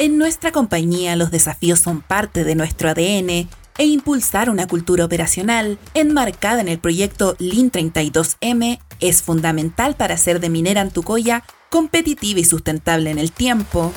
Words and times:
En 0.00 0.16
nuestra 0.16 0.50
compañía 0.50 1.14
los 1.14 1.30
desafíos 1.30 1.78
son 1.78 2.00
parte 2.00 2.42
de 2.42 2.54
nuestro 2.54 2.88
ADN 2.88 3.28
e 3.76 3.84
impulsar 3.84 4.48
una 4.48 4.66
cultura 4.66 5.04
operacional 5.04 5.78
enmarcada 5.92 6.62
en 6.62 6.68
el 6.68 6.78
proyecto 6.78 7.36
Lean 7.38 7.70
32M 7.70 8.80
es 9.00 9.22
fundamental 9.22 9.96
para 9.96 10.14
hacer 10.14 10.40
de 10.40 10.48
Minera 10.48 10.80
Antucoya 10.80 11.44
competitiva 11.68 12.40
y 12.40 12.44
sustentable 12.44 13.10
en 13.10 13.18
el 13.18 13.30
tiempo. 13.30 13.92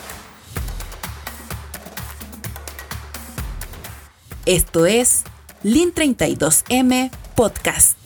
Esto 4.45 4.85
es 4.85 5.23
Lean 5.63 5.93
32M 5.93 7.11
Podcast. 7.33 8.02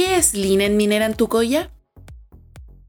¿Qué 0.00 0.16
es 0.16 0.32
Lean 0.32 0.62
en 0.62 0.78
Minera 0.78 1.04
Antucoya? 1.04 1.70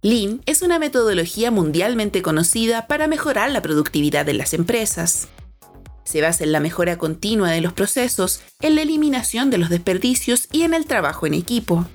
Lean 0.02 0.42
es 0.46 0.62
una 0.62 0.80
metodología 0.80 1.52
mundialmente 1.52 2.22
conocida 2.22 2.88
para 2.88 3.10
mejorar 3.10 3.52
la 3.52 3.62
productividad 3.62 4.26
de 4.26 4.32
las 4.32 4.54
empresas. 4.54 5.28
Se 6.06 6.22
basa 6.22 6.46
en 6.46 6.54
la 6.54 6.62
mejora 6.62 6.98
continua 6.98 7.52
de 7.52 7.60
los 7.60 7.74
procesos, 7.74 8.42
en 8.62 8.76
la 8.76 8.84
eliminación 8.84 9.50
de 9.50 9.58
los 9.58 9.68
desperdicios 9.68 10.48
y 10.54 10.62
en 10.62 10.74
el 10.74 10.86
trabajo 10.86 11.28
en 11.28 11.34
equipo. 11.34 11.86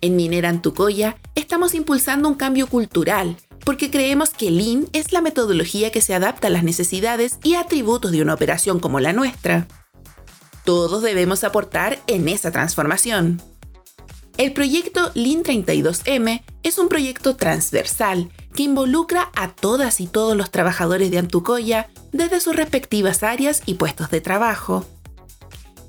En 0.00 0.16
Minera 0.16 0.48
Antucoya 0.48 1.18
estamos 1.34 1.74
impulsando 1.74 2.26
un 2.26 2.34
cambio 2.34 2.66
cultural 2.66 3.36
porque 3.66 3.90
creemos 3.90 4.30
que 4.30 4.50
Lean 4.50 4.86
es 4.94 5.12
la 5.12 5.20
metodología 5.20 5.92
que 5.92 6.00
se 6.00 6.14
adapta 6.14 6.46
a 6.46 6.50
las 6.50 6.64
necesidades 6.64 7.38
y 7.42 7.56
atributos 7.56 8.10
de 8.10 8.22
una 8.22 8.32
operación 8.32 8.80
como 8.80 9.00
la 9.00 9.12
nuestra. 9.12 9.68
Todos 10.64 11.02
debemos 11.02 11.44
aportar 11.44 11.98
en 12.06 12.26
esa 12.26 12.50
transformación. 12.50 13.42
El 14.40 14.54
proyecto 14.54 15.12
Lean 15.12 15.42
32M 15.42 16.42
es 16.62 16.78
un 16.78 16.88
proyecto 16.88 17.36
transversal 17.36 18.30
que 18.54 18.62
involucra 18.62 19.30
a 19.34 19.52
todas 19.52 20.00
y 20.00 20.06
todos 20.06 20.34
los 20.34 20.50
trabajadores 20.50 21.10
de 21.10 21.18
Antucoya 21.18 21.90
desde 22.10 22.40
sus 22.40 22.56
respectivas 22.56 23.22
áreas 23.22 23.60
y 23.66 23.74
puestos 23.74 24.08
de 24.08 24.22
trabajo. 24.22 24.86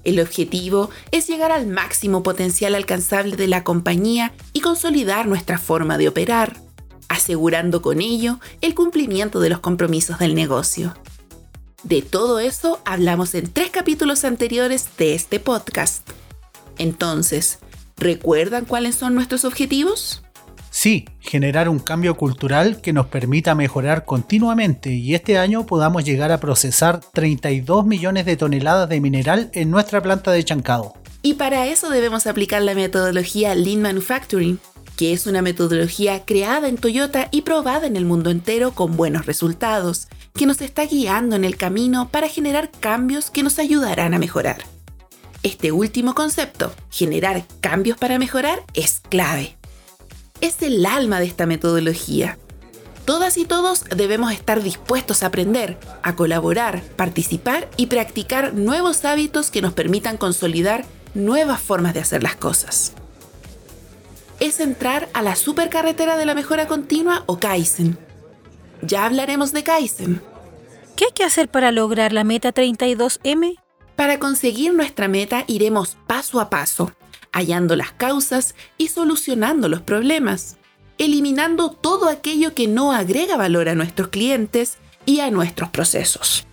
El 0.04 0.20
objetivo 0.20 0.90
es 1.12 1.28
llegar 1.30 1.54
al 1.54 1.66
máximo 1.66 2.24
potencial 2.24 2.76
alcanzable 2.76 3.38
de 3.38 3.48
la 3.48 3.64
compañía 3.64 4.34
y 4.52 4.60
consolidar 4.60 5.28
nuestra 5.28 5.58
forma 5.58 5.98
de 5.98 6.10
operar, 6.10 6.60
asegurando 7.08 7.82
con 7.82 8.02
ello 8.02 8.42
el 8.60 8.76
cumplimiento 8.76 9.40
de 9.40 9.48
los 9.48 9.62
compromisos 9.62 10.20
del 10.20 10.36
negocio. 10.36 10.94
De 11.84 12.02
todo 12.02 12.42
eso 12.42 12.82
hablamos 12.84 13.34
en 13.34 13.50
tres 13.50 13.70
capítulos 13.70 14.26
anteriores 14.26 14.90
de 14.98 15.16
este 15.16 15.40
podcast. 15.40 16.06
Entonces, 16.78 17.60
¿recuerdan 18.02 18.66
cuáles 18.66 18.96
son 18.96 19.16
nuestros 19.16 19.46
objetivos? 19.46 20.24
Sí, 20.72 21.06
generar 21.20 21.70
un 21.70 21.80
cambio 21.80 22.16
cultural 22.16 22.82
que 22.82 22.94
nos 22.94 23.08
permita 23.08 23.56
mejorar 23.56 24.06
continuamente 24.06 24.94
y 24.94 25.16
este 25.16 25.38
año 25.38 25.66
podamos 25.66 26.04
llegar 26.04 26.32
a 26.32 26.40
procesar 26.40 27.02
32 27.14 27.86
millones 27.86 28.26
de 28.26 28.38
toneladas 28.38 28.90
de 28.90 29.02
mineral 29.02 29.50
en 29.54 29.70
nuestra 29.70 30.02
planta 30.02 30.32
de 30.32 30.44
chancado. 30.44 30.94
Y 31.22 31.36
para 31.36 31.68
eso 31.68 31.90
debemos 31.90 32.26
aplicar 32.26 32.62
la 32.62 32.74
metodología 32.74 33.54
Lean 33.54 33.82
Manufacturing, 33.82 34.60
que 34.96 35.14
es 35.14 35.28
una 35.28 35.42
metodología 35.42 36.26
creada 36.26 36.68
en 36.68 36.78
Toyota 36.78 37.28
y 37.32 37.42
probada 37.42 37.86
en 37.86 37.98
el 37.98 38.06
mundo 38.06 38.30
entero 38.30 38.72
con 38.72 38.98
buenos 38.98 39.26
resultados, 39.26 40.08
que 40.34 40.46
nos 40.46 40.62
está 40.62 40.86
guiando 40.86 41.36
en 41.36 41.44
el 41.44 41.58
camino 41.58 42.10
para 42.10 42.30
generar 42.30 42.72
cambios 42.72 43.30
que 43.30 43.44
nos 43.44 43.60
ayudarán 43.60 44.14
a 44.14 44.20
mejorar. 44.20 44.64
Este 45.44 45.72
último 45.72 46.14
concepto, 46.14 46.74
generar 46.90 47.44
cambios 47.62 47.98
para 47.98 48.20
mejorar, 48.20 48.64
es 48.74 49.02
clave 49.10 49.58
es 50.42 50.62
el 50.62 50.86
alma 50.86 51.20
de 51.20 51.28
esta 51.28 51.46
metodología. 51.46 52.38
Todas 53.06 53.38
y 53.38 53.46
todos 53.46 53.86
debemos 53.96 54.32
estar 54.32 54.62
dispuestos 54.62 55.24
a 55.24 55.28
aprender, 55.28 55.78
a 56.04 56.16
colaborar, 56.16 56.82
participar 56.96 57.70
y 57.78 57.88
practicar 57.88 58.54
nuevos 58.54 59.06
hábitos 59.06 59.50
que 59.50 59.62
nos 59.62 59.74
permitan 59.74 60.18
consolidar 60.18 60.86
nuevas 61.14 61.62
formas 61.62 61.94
de 61.94 62.02
hacer 62.02 62.24
las 62.24 62.36
cosas. 62.36 62.94
Es 64.40 64.60
entrar 64.60 65.10
a 65.14 65.22
la 65.22 65.36
supercarretera 65.36 66.18
de 66.18 66.26
la 66.26 66.36
mejora 66.36 66.68
continua 66.68 67.24
o 67.28 67.40
Kaizen. 67.40 67.98
Ya 68.82 69.06
hablaremos 69.06 69.52
de 69.52 69.64
Kaizen. 69.64 70.22
¿Qué 70.96 71.06
hay 71.06 71.12
que 71.12 71.24
hacer 71.24 71.50
para 71.50 71.72
lograr 71.72 72.14
la 72.14 72.24
meta 72.24 72.54
32M? 72.54 73.61
Para 74.02 74.18
conseguir 74.18 74.74
nuestra 74.74 75.08
meta 75.08 75.44
iremos 75.46 75.96
paso 76.08 76.40
a 76.40 76.50
paso, 76.50 76.92
hallando 77.32 77.76
las 77.76 77.92
causas 77.92 78.56
y 78.76 78.88
solucionando 78.88 79.70
los 79.70 79.84
problemas, 79.84 80.58
eliminando 80.98 81.70
todo 81.70 82.10
aquello 82.10 82.56
que 82.56 82.68
no 82.68 82.94
agrega 82.94 83.38
valor 83.38 83.70
a 83.70 83.76
nuestros 83.76 84.08
clientes 84.08 84.80
y 85.06 85.20
a 85.20 85.30
nuestros 85.30 85.70
procesos. 85.70 86.48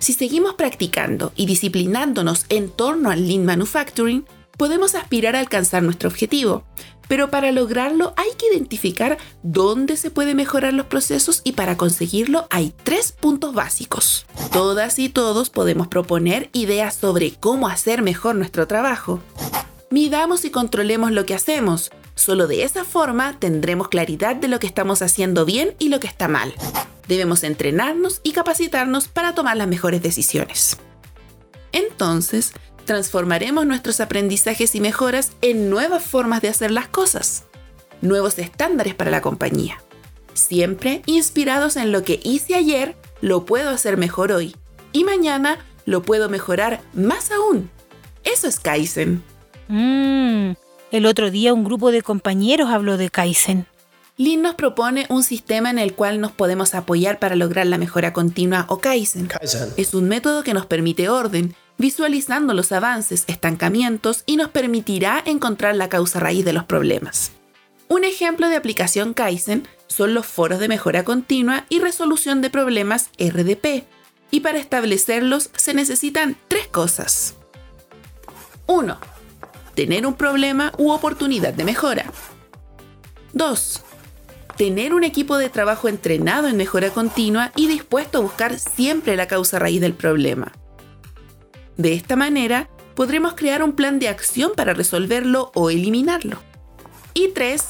Si 0.00 0.12
seguimos 0.12 0.52
practicando 0.52 1.32
y 1.34 1.46
disciplinándonos 1.46 2.44
en 2.50 2.68
torno 2.68 3.08
al 3.08 3.26
Lean 3.26 3.46
Manufacturing, 3.46 4.26
podemos 4.58 4.94
aspirar 4.94 5.34
a 5.34 5.40
alcanzar 5.40 5.82
nuestro 5.82 6.10
objetivo, 6.10 6.62
pero 7.12 7.28
para 7.28 7.52
lograrlo 7.52 8.14
hay 8.16 8.30
que 8.38 8.46
identificar 8.50 9.18
dónde 9.42 9.98
se 9.98 10.10
puede 10.10 10.34
mejorar 10.34 10.72
los 10.72 10.86
procesos 10.86 11.42
y 11.44 11.52
para 11.52 11.76
conseguirlo 11.76 12.46
hay 12.48 12.72
tres 12.84 13.12
puntos 13.12 13.52
básicos. 13.52 14.24
Todas 14.50 14.98
y 14.98 15.10
todos 15.10 15.50
podemos 15.50 15.88
proponer 15.88 16.48
ideas 16.54 16.94
sobre 16.94 17.32
cómo 17.32 17.68
hacer 17.68 18.00
mejor 18.00 18.36
nuestro 18.36 18.66
trabajo 18.66 19.20
midamos 19.90 20.46
y 20.46 20.50
controlemos 20.50 21.12
lo 21.12 21.26
que 21.26 21.34
hacemos. 21.34 21.90
Solo 22.14 22.46
de 22.46 22.62
esa 22.64 22.82
forma 22.82 23.38
tendremos 23.38 23.88
claridad 23.88 24.34
de 24.34 24.48
lo 24.48 24.58
que 24.58 24.66
estamos 24.66 25.02
haciendo 25.02 25.44
bien 25.44 25.74
y 25.78 25.90
lo 25.90 26.00
que 26.00 26.06
está 26.06 26.28
mal. 26.28 26.54
Debemos 27.08 27.44
entrenarnos 27.44 28.22
y 28.22 28.32
capacitarnos 28.32 29.08
para 29.08 29.34
tomar 29.34 29.58
las 29.58 29.68
mejores 29.68 30.00
decisiones. 30.00 30.78
Entonces, 31.72 32.52
transformaremos 32.92 33.64
nuestros 33.64 34.00
aprendizajes 34.00 34.74
y 34.74 34.80
mejoras 34.82 35.32
en 35.40 35.70
nuevas 35.70 36.04
formas 36.04 36.42
de 36.42 36.48
hacer 36.48 36.70
las 36.70 36.88
cosas, 36.88 37.44
nuevos 38.02 38.38
estándares 38.38 38.94
para 38.94 39.10
la 39.10 39.22
compañía. 39.22 39.82
Siempre 40.34 41.00
inspirados 41.06 41.76
en 41.76 41.90
lo 41.90 42.02
que 42.02 42.20
hice 42.22 42.54
ayer, 42.54 42.94
lo 43.22 43.46
puedo 43.46 43.70
hacer 43.70 43.96
mejor 43.96 44.30
hoy 44.30 44.54
y 44.92 45.04
mañana 45.04 45.56
lo 45.86 46.02
puedo 46.02 46.28
mejorar 46.28 46.82
más 46.92 47.30
aún. 47.30 47.70
Eso 48.24 48.46
es 48.46 48.60
Kaizen. 48.60 49.22
Mmm, 49.68 50.52
el 50.90 51.06
otro 51.06 51.30
día 51.30 51.54
un 51.54 51.64
grupo 51.64 51.92
de 51.92 52.02
compañeros 52.02 52.68
habló 52.68 52.98
de 52.98 53.08
Kaizen. 53.08 53.64
Lin 54.18 54.42
nos 54.42 54.54
propone 54.54 55.06
un 55.08 55.24
sistema 55.24 55.70
en 55.70 55.78
el 55.78 55.94
cual 55.94 56.20
nos 56.20 56.32
podemos 56.32 56.74
apoyar 56.74 57.18
para 57.18 57.36
lograr 57.36 57.66
la 57.66 57.78
mejora 57.78 58.12
continua 58.12 58.66
o 58.68 58.80
Kaizen. 58.80 59.30
Es 59.78 59.94
un 59.94 60.08
método 60.08 60.42
que 60.42 60.52
nos 60.52 60.66
permite 60.66 61.08
orden, 61.08 61.54
visualizando 61.78 62.54
los 62.54 62.72
avances, 62.72 63.24
estancamientos 63.26 64.22
y 64.26 64.36
nos 64.36 64.48
permitirá 64.48 65.22
encontrar 65.24 65.76
la 65.76 65.88
causa 65.88 66.20
raíz 66.20 66.44
de 66.44 66.52
los 66.52 66.64
problemas. 66.64 67.32
Un 67.88 68.04
ejemplo 68.04 68.48
de 68.48 68.56
aplicación 68.56 69.14
Kaizen 69.14 69.68
son 69.86 70.14
los 70.14 70.26
foros 70.26 70.58
de 70.58 70.68
mejora 70.68 71.04
continua 71.04 71.66
y 71.68 71.80
resolución 71.80 72.40
de 72.40 72.50
problemas 72.50 73.10
RDP. 73.18 73.84
Y 74.30 74.40
para 74.40 74.58
establecerlos 74.58 75.50
se 75.54 75.74
necesitan 75.74 76.36
tres 76.48 76.66
cosas. 76.68 77.34
1 78.66 79.12
tener 79.74 80.06
un 80.06 80.14
problema 80.14 80.72
u 80.78 80.90
oportunidad 80.90 81.54
de 81.54 81.64
mejora. 81.64 82.04
2. 83.32 83.82
Tener 84.56 84.94
un 84.94 85.04
equipo 85.04 85.38
de 85.38 85.48
trabajo 85.48 85.88
entrenado 85.88 86.48
en 86.48 86.56
mejora 86.56 86.90
continua 86.90 87.52
y 87.56 87.68
dispuesto 87.68 88.18
a 88.18 88.20
buscar 88.20 88.58
siempre 88.58 89.16
la 89.16 89.26
causa 89.26 89.58
raíz 89.58 89.80
del 89.80 89.94
problema. 89.94 90.52
De 91.76 91.94
esta 91.94 92.16
manera, 92.16 92.68
podremos 92.94 93.34
crear 93.34 93.62
un 93.62 93.72
plan 93.72 93.98
de 93.98 94.08
acción 94.08 94.52
para 94.56 94.74
resolverlo 94.74 95.50
o 95.54 95.70
eliminarlo. 95.70 96.38
Y 97.14 97.28
3. 97.28 97.62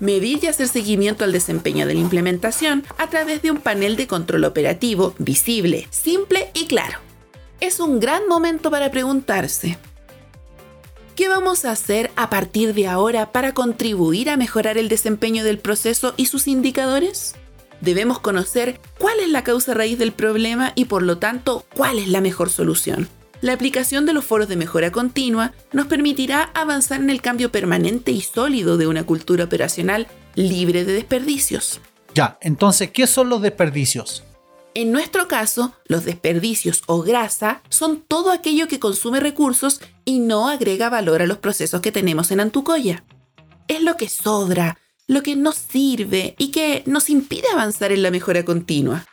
Medir 0.00 0.42
y 0.42 0.46
hacer 0.48 0.68
seguimiento 0.68 1.24
al 1.24 1.32
desempeño 1.32 1.86
de 1.86 1.94
la 1.94 2.00
implementación 2.00 2.84
a 2.98 3.08
través 3.08 3.42
de 3.42 3.50
un 3.50 3.58
panel 3.58 3.96
de 3.96 4.06
control 4.06 4.44
operativo 4.44 5.14
visible, 5.18 5.86
simple 5.90 6.50
y 6.54 6.66
claro. 6.66 6.98
Es 7.60 7.78
un 7.78 8.00
gran 8.00 8.26
momento 8.26 8.70
para 8.70 8.90
preguntarse, 8.90 9.78
¿Qué 11.14 11.28
vamos 11.28 11.66
a 11.66 11.72
hacer 11.72 12.10
a 12.16 12.30
partir 12.30 12.72
de 12.72 12.88
ahora 12.88 13.32
para 13.32 13.52
contribuir 13.52 14.30
a 14.30 14.38
mejorar 14.38 14.78
el 14.78 14.88
desempeño 14.88 15.44
del 15.44 15.58
proceso 15.58 16.14
y 16.16 16.26
sus 16.26 16.48
indicadores? 16.48 17.34
Debemos 17.82 18.18
conocer 18.18 18.80
cuál 18.98 19.20
es 19.20 19.28
la 19.28 19.44
causa 19.44 19.74
raíz 19.74 19.98
del 19.98 20.12
problema 20.12 20.72
y 20.74 20.86
por 20.86 21.02
lo 21.02 21.18
tanto 21.18 21.66
cuál 21.76 21.98
es 21.98 22.08
la 22.08 22.22
mejor 22.22 22.48
solución. 22.48 23.08
La 23.42 23.54
aplicación 23.54 24.06
de 24.06 24.12
los 24.12 24.24
foros 24.24 24.46
de 24.46 24.54
mejora 24.54 24.92
continua 24.92 25.52
nos 25.72 25.88
permitirá 25.88 26.52
avanzar 26.54 27.00
en 27.00 27.10
el 27.10 27.20
cambio 27.20 27.50
permanente 27.50 28.12
y 28.12 28.20
sólido 28.20 28.76
de 28.76 28.86
una 28.86 29.04
cultura 29.04 29.42
operacional 29.42 30.06
libre 30.36 30.84
de 30.84 30.92
desperdicios. 30.92 31.80
Ya, 32.14 32.38
entonces, 32.40 32.92
¿qué 32.92 33.08
son 33.08 33.28
los 33.28 33.42
desperdicios? 33.42 34.22
En 34.74 34.92
nuestro 34.92 35.26
caso, 35.26 35.74
los 35.86 36.04
desperdicios 36.04 36.84
o 36.86 37.02
grasa 37.02 37.62
son 37.68 38.00
todo 38.06 38.30
aquello 38.30 38.68
que 38.68 38.78
consume 38.78 39.18
recursos 39.18 39.80
y 40.04 40.20
no 40.20 40.48
agrega 40.48 40.88
valor 40.88 41.20
a 41.20 41.26
los 41.26 41.38
procesos 41.38 41.80
que 41.80 41.90
tenemos 41.90 42.30
en 42.30 42.38
Antucoya. 42.38 43.02
Es 43.66 43.82
lo 43.82 43.96
que 43.96 44.08
sobra, 44.08 44.78
lo 45.08 45.24
que 45.24 45.34
nos 45.34 45.56
sirve 45.56 46.36
y 46.38 46.52
que 46.52 46.84
nos 46.86 47.10
impide 47.10 47.48
avanzar 47.52 47.90
en 47.90 48.04
la 48.04 48.12
mejora 48.12 48.44
continua. 48.44 49.04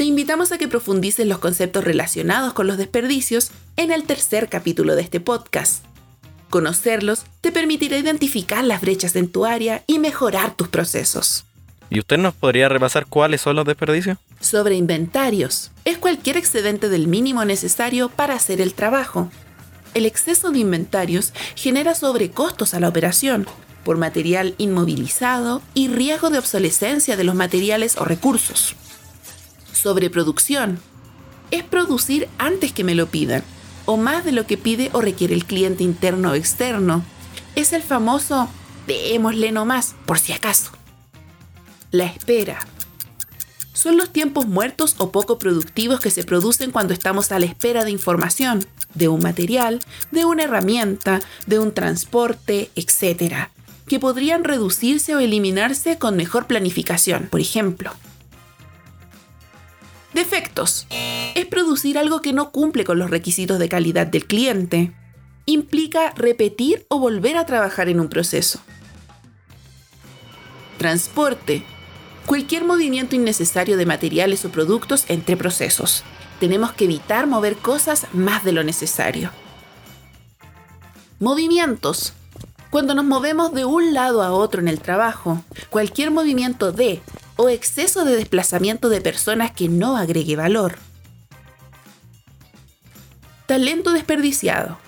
Te 0.00 0.06
invitamos 0.06 0.50
a 0.50 0.56
que 0.56 0.66
profundices 0.66 1.26
los 1.26 1.40
conceptos 1.40 1.84
relacionados 1.84 2.54
con 2.54 2.66
los 2.66 2.78
desperdicios 2.78 3.50
en 3.76 3.92
el 3.92 4.04
tercer 4.04 4.48
capítulo 4.48 4.96
de 4.96 5.02
este 5.02 5.20
podcast. 5.20 5.84
Conocerlos 6.48 7.24
te 7.42 7.52
permitirá 7.52 7.98
identificar 7.98 8.64
las 8.64 8.80
brechas 8.80 9.14
en 9.14 9.28
tu 9.28 9.44
área 9.44 9.84
y 9.86 9.98
mejorar 9.98 10.56
tus 10.56 10.68
procesos. 10.68 11.44
¿Y 11.90 11.98
usted 11.98 12.16
nos 12.16 12.32
podría 12.32 12.70
repasar 12.70 13.04
cuáles 13.04 13.42
son 13.42 13.56
los 13.56 13.66
desperdicios? 13.66 14.16
Sobre 14.40 14.74
inventarios. 14.74 15.70
Es 15.84 15.98
cualquier 15.98 16.38
excedente 16.38 16.88
del 16.88 17.06
mínimo 17.06 17.44
necesario 17.44 18.08
para 18.08 18.32
hacer 18.32 18.62
el 18.62 18.72
trabajo. 18.72 19.30
El 19.92 20.06
exceso 20.06 20.50
de 20.50 20.60
inventarios 20.60 21.34
genera 21.56 21.94
sobrecostos 21.94 22.72
a 22.72 22.80
la 22.80 22.88
operación 22.88 23.46
por 23.84 23.98
material 23.98 24.54
inmovilizado 24.56 25.60
y 25.74 25.88
riesgo 25.88 26.30
de 26.30 26.38
obsolescencia 26.38 27.18
de 27.18 27.24
los 27.24 27.34
materiales 27.34 27.98
o 27.98 28.06
recursos. 28.06 28.74
Sobreproducción. 29.80 30.78
Es 31.50 31.62
producir 31.64 32.28
antes 32.36 32.72
que 32.72 32.84
me 32.84 32.94
lo 32.94 33.06
pidan, 33.06 33.42
o 33.86 33.96
más 33.96 34.24
de 34.24 34.32
lo 34.32 34.46
que 34.46 34.58
pide 34.58 34.90
o 34.92 35.00
requiere 35.00 35.34
el 35.34 35.46
cliente 35.46 35.82
interno 35.82 36.32
o 36.32 36.34
externo. 36.34 37.02
Es 37.56 37.72
el 37.72 37.82
famoso 37.82 38.50
démosle 38.86 39.52
nomás, 39.52 39.94
por 40.04 40.18
si 40.18 40.32
acaso. 40.32 40.70
La 41.90 42.04
espera. 42.04 42.58
Son 43.72 43.96
los 43.96 44.10
tiempos 44.10 44.46
muertos 44.46 44.96
o 44.98 45.10
poco 45.10 45.38
productivos 45.38 46.00
que 46.00 46.10
se 46.10 46.24
producen 46.24 46.72
cuando 46.72 46.92
estamos 46.92 47.32
a 47.32 47.38
la 47.38 47.46
espera 47.46 47.84
de 47.84 47.90
información, 47.90 48.62
de 48.94 49.08
un 49.08 49.22
material, 49.22 49.80
de 50.10 50.26
una 50.26 50.44
herramienta, 50.44 51.20
de 51.46 51.58
un 51.58 51.72
transporte, 51.72 52.70
etc., 52.74 53.48
que 53.86 53.98
podrían 53.98 54.44
reducirse 54.44 55.16
o 55.16 55.20
eliminarse 55.20 55.96
con 55.98 56.16
mejor 56.16 56.46
planificación, 56.46 57.28
por 57.30 57.40
ejemplo. 57.40 57.92
Defectos. 60.12 60.86
Es 61.34 61.46
producir 61.46 61.98
algo 61.98 62.20
que 62.20 62.32
no 62.32 62.50
cumple 62.50 62.84
con 62.84 62.98
los 62.98 63.10
requisitos 63.10 63.58
de 63.58 63.68
calidad 63.68 64.06
del 64.06 64.26
cliente. 64.26 64.92
Implica 65.46 66.10
repetir 66.12 66.86
o 66.88 66.98
volver 66.98 67.36
a 67.36 67.46
trabajar 67.46 67.88
en 67.88 68.00
un 68.00 68.08
proceso. 68.08 68.60
Transporte 70.78 71.64
cualquier 72.30 72.64
movimiento 72.64 73.16
innecesario 73.16 73.76
de 73.76 73.86
materiales 73.86 74.44
o 74.44 74.50
productos 74.50 75.04
entre 75.08 75.36
procesos. 75.36 76.04
Tenemos 76.38 76.70
que 76.72 76.84
evitar 76.84 77.26
mover 77.26 77.56
cosas 77.56 78.06
más 78.12 78.44
de 78.44 78.52
lo 78.52 78.62
necesario. 78.62 79.32
Movimientos. 81.18 82.12
Cuando 82.70 82.94
nos 82.94 83.04
movemos 83.04 83.52
de 83.52 83.64
un 83.64 83.94
lado 83.94 84.22
a 84.22 84.30
otro 84.30 84.60
en 84.60 84.68
el 84.68 84.80
trabajo, 84.80 85.42
cualquier 85.70 86.12
movimiento 86.12 86.70
de 86.70 87.02
o 87.40 87.48
exceso 87.48 88.04
de 88.04 88.16
desplazamiento 88.16 88.90
de 88.90 89.00
personas 89.00 89.50
que 89.50 89.70
no 89.70 89.96
agregue 89.96 90.36
valor. 90.36 90.76
Talento 93.46 93.92
desperdiciado. 93.92 94.78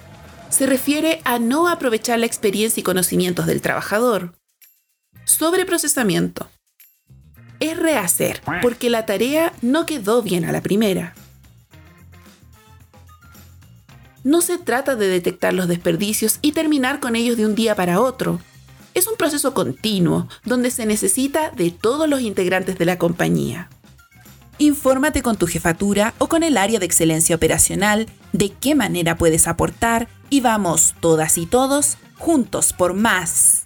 Se 0.51 0.67
refiere 0.67 1.23
a 1.25 1.39
no 1.39 1.67
aprovechar 1.67 2.19
la 2.19 2.27
experiencia 2.27 2.83
y 2.83 2.85
conocimientos 2.85 3.47
del 3.47 3.63
trabajador. 3.63 4.35
Sobreprocesamiento 5.25 6.51
es 7.59 7.79
rehacer, 7.79 8.43
porque 8.61 8.91
la 8.91 9.07
tarea 9.07 9.55
no 9.63 9.87
quedó 9.87 10.21
bien 10.21 10.45
a 10.45 10.53
la 10.53 10.61
primera. 10.61 11.15
No 14.25 14.43
se 14.43 14.59
trata 14.59 14.95
de 14.95 15.09
detectar 15.09 15.55
los 15.55 15.69
desperdicios 15.69 16.39
y 16.43 16.53
terminar 16.53 17.01
con 17.01 17.17
ellos 17.17 17.39
de 17.39 17.47
un 17.47 17.55
día 17.55 17.75
para 17.75 17.99
otro. 17.99 18.41
Es 18.95 19.07
un 19.07 19.17
proceso 19.17 19.55
continuo 19.55 20.29
donde 20.45 20.71
se 20.71 20.87
necesita 20.87 21.51
de 21.51 21.71
todos 21.71 22.09
los 22.09 22.21
integrantes 22.21 22.79
de 22.79 22.85
la 22.85 22.99
compañía. 22.99 23.71
Infórmate 24.59 25.23
con 25.23 25.37
tu 25.37 25.47
jefatura 25.47 26.15
o 26.19 26.29
con 26.29 26.43
el 26.43 26.57
área 26.57 26.79
de 26.79 26.87
excelencia 26.87 27.35
operacional 27.35 28.07
de 28.33 28.51
qué 28.51 28.75
manera 28.75 29.17
puedes 29.17 29.49
aportar 29.49 30.09
y 30.29 30.41
vamos 30.41 30.95
todas 31.01 31.39
y 31.39 31.47
todos 31.47 31.97
juntos 32.19 32.73
por 32.73 32.95
más. 32.95 33.62